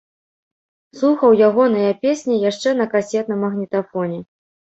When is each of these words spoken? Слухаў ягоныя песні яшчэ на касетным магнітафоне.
Слухаў 1.01 1.35
ягоныя 1.47 1.91
песні 2.07 2.39
яшчэ 2.49 2.69
на 2.79 2.89
касетным 2.93 3.39
магнітафоне. 3.47 4.19